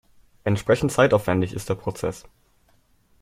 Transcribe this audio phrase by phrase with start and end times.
[0.45, 2.25] Entsprechend zeitaufwendig ist der Prozess.